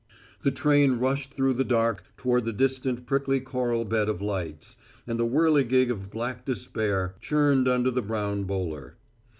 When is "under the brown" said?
7.67-8.45